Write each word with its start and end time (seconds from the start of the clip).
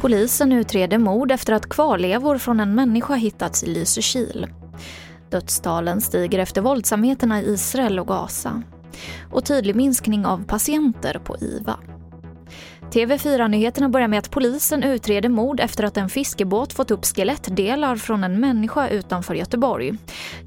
Polisen 0.00 0.52
utreder 0.52 0.98
mord 0.98 1.32
efter 1.32 1.52
att 1.52 1.68
kvarlevor 1.68 2.38
från 2.38 2.60
en 2.60 2.74
människa 2.74 3.14
hittats 3.14 3.64
i 3.64 3.66
Lysekil. 3.66 4.46
Dödstalen 5.30 6.00
stiger 6.00 6.38
efter 6.38 6.60
våldsamheterna 6.60 7.40
i 7.40 7.44
Israel 7.44 7.98
och 7.98 8.06
Gaza. 8.06 8.62
Och 9.32 9.44
tydlig 9.44 9.76
minskning 9.76 10.26
av 10.26 10.44
patienter 10.44 11.20
på 11.24 11.36
IVA. 11.36 11.78
TV4-nyheterna 12.90 13.88
börjar 13.88 14.08
med 14.08 14.18
att 14.18 14.30
polisen 14.30 14.82
utreder 14.82 15.28
mord 15.28 15.60
efter 15.60 15.84
att 15.84 15.96
en 15.96 16.08
fiskebåt 16.08 16.72
fått 16.72 16.90
upp 16.90 17.04
skelettdelar 17.04 17.96
från 17.96 18.24
en 18.24 18.40
människa 18.40 18.88
utanför 18.88 19.34
Göteborg. 19.34 19.92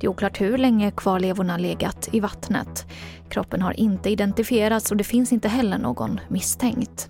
Det 0.03 0.07
är 0.07 0.11
oklart 0.11 0.41
hur 0.41 0.57
länge 0.57 0.91
kvarlevorna 0.91 1.57
legat 1.57 2.09
i 2.11 2.19
vattnet. 2.19 2.85
Kroppen 3.29 3.61
har 3.61 3.79
inte 3.79 4.09
identifierats 4.09 4.91
och 4.91 4.97
det 4.97 5.03
finns 5.03 5.33
inte 5.33 5.47
heller 5.47 5.77
någon 5.77 6.19
misstänkt. 6.27 7.09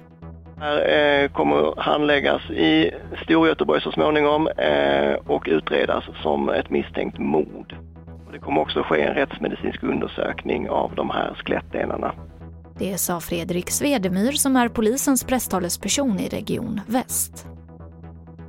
Det 0.59 1.23
eh, 1.23 1.31
kommer 1.31 1.81
handläggas 1.81 2.49
i 2.49 2.91
Storgöteborg 3.23 3.81
så 3.81 3.91
småningom 3.91 4.47
eh, 4.47 5.13
och 5.13 5.45
utredas 5.47 6.03
som 6.23 6.49
ett 6.49 6.69
misstänkt 6.69 7.19
mord. 7.19 7.75
Det 8.31 8.39
kommer 8.39 8.61
också 8.61 8.83
ske 8.83 9.01
en 9.01 9.13
rättsmedicinsk 9.13 9.83
undersökning 9.83 10.69
av 10.69 10.95
de 10.95 11.09
här 11.09 11.33
skelettdelarna. 11.33 12.13
Det 12.79 12.97
sa 12.97 13.19
Fredrik 13.19 13.71
Svedemyr 13.71 14.31
som 14.31 14.55
är 14.55 14.69
polisens 14.69 15.23
presstalesperson 15.23 16.19
i 16.19 16.29
Region 16.29 16.81
Väst. 16.87 17.47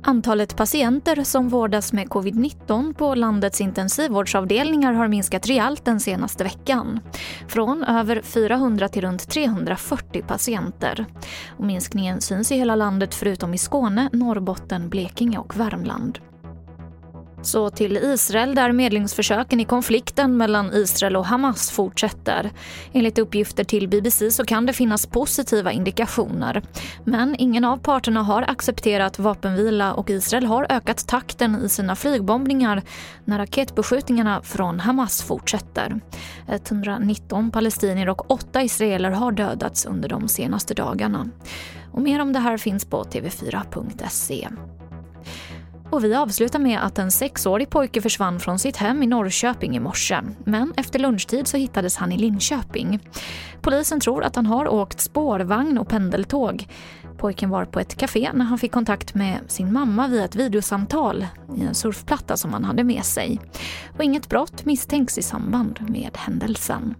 Antalet 0.07 0.55
patienter 0.55 1.23
som 1.23 1.49
vårdas 1.49 1.93
med 1.93 2.07
covid-19 2.07 2.93
på 2.93 3.15
landets 3.15 3.61
intensivvårdsavdelningar 3.61 4.93
har 4.93 5.07
minskat 5.07 5.47
rejält 5.47 5.85
den 5.85 5.99
senaste 5.99 6.43
veckan. 6.43 6.99
Från 7.47 7.83
över 7.83 8.21
400 8.21 8.87
till 8.87 9.01
runt 9.01 9.29
340 9.29 10.23
patienter. 10.27 11.05
Och 11.57 11.65
minskningen 11.65 12.21
syns 12.21 12.51
i 12.51 12.55
hela 12.55 12.75
landet 12.75 13.15
förutom 13.15 13.53
i 13.53 13.57
Skåne, 13.57 14.09
Norrbotten, 14.13 14.89
Blekinge 14.89 15.37
och 15.37 15.59
Värmland. 15.59 16.19
Så 17.45 17.69
till 17.69 17.97
Israel 17.97 18.55
där 18.55 18.71
medlingsförsöken 18.71 19.59
i 19.59 19.65
konflikten 19.65 20.37
mellan 20.37 20.73
Israel 20.73 21.15
och 21.15 21.25
Hamas 21.25 21.71
fortsätter. 21.71 22.51
Enligt 22.93 23.17
uppgifter 23.17 23.63
till 23.63 23.87
BBC 23.87 24.31
så 24.31 24.45
kan 24.45 24.65
det 24.65 24.73
finnas 24.73 25.05
positiva 25.05 25.71
indikationer. 25.71 26.61
Men 27.03 27.35
ingen 27.39 27.65
av 27.65 27.77
parterna 27.77 28.23
har 28.23 28.41
accepterat 28.41 29.19
vapenvila 29.19 29.93
och 29.93 30.09
Israel 30.09 30.45
har 30.45 30.67
ökat 30.69 31.07
takten 31.07 31.55
i 31.65 31.69
sina 31.69 31.95
flygbombningar 31.95 32.81
när 33.25 33.37
raketbeskjutningarna 33.37 34.41
från 34.41 34.79
Hamas 34.79 35.23
fortsätter. 35.23 35.99
119 36.47 37.51
palestinier 37.51 38.09
och 38.09 38.31
8 38.31 38.63
israeler 38.63 39.11
har 39.11 39.31
dödats 39.31 39.85
under 39.85 40.09
de 40.09 40.27
senaste 40.27 40.73
dagarna. 40.73 41.29
Och 41.91 42.01
mer 42.01 42.21
om 42.21 42.33
det 42.33 42.39
här 42.39 42.57
finns 42.57 42.85
på 42.85 43.03
tv4.se. 43.03 44.47
Och 45.95 46.03
vi 46.03 46.15
avslutar 46.15 46.59
med 46.59 46.83
att 46.83 46.99
en 46.99 47.11
sexårig 47.11 47.69
pojke 47.69 48.01
försvann 48.01 48.39
från 48.39 48.59
sitt 48.59 48.77
hem 48.77 49.03
i 49.03 49.07
Norrköping 49.07 49.75
i 49.75 49.79
morse. 49.79 50.21
Men 50.43 50.73
efter 50.77 50.99
lunchtid 50.99 51.47
så 51.47 51.57
hittades 51.57 51.97
han 51.97 52.11
i 52.11 52.17
Linköping. 52.17 52.99
Polisen 53.61 53.99
tror 53.99 54.23
att 54.23 54.35
han 54.35 54.45
har 54.45 54.67
åkt 54.67 55.01
spårvagn 55.01 55.77
och 55.77 55.87
pendeltåg. 55.87 56.67
Pojken 57.17 57.49
var 57.49 57.65
på 57.65 57.79
ett 57.79 57.95
café 57.95 58.29
när 58.33 58.45
han 58.45 58.57
fick 58.57 58.71
kontakt 58.71 59.15
med 59.15 59.39
sin 59.47 59.73
mamma 59.73 60.07
via 60.07 60.25
ett 60.25 60.35
videosamtal 60.35 61.27
i 61.57 61.63
en 61.63 61.75
surfplatta 61.75 62.37
som 62.37 62.53
han 62.53 62.63
hade 62.63 62.83
med 62.83 63.05
sig. 63.05 63.41
Och 63.97 64.03
inget 64.03 64.29
brott 64.29 64.65
misstänks 64.65 65.17
i 65.17 65.21
samband 65.21 65.79
med 65.89 66.11
händelsen. 66.17 66.95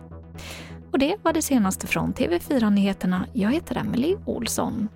Och 0.91 0.99
det 0.99 1.16
var 1.23 1.33
det 1.33 1.41
senaste 1.41 1.88
från 1.88 2.13
TV4 2.13 2.69
Nyheterna. 2.69 3.25
Jag 3.33 3.51
heter 3.51 3.77
Emily 3.77 4.16
Olsson. 4.25 4.89